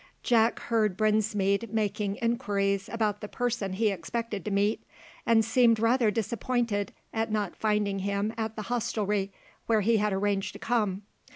[0.23, 4.81] Jack heard Brinsmead making inquiries about the person he expected to meet,
[5.27, 9.31] and seemed rather disappointed at not finding him at the hostelry
[9.67, 11.03] where he had arranged to come.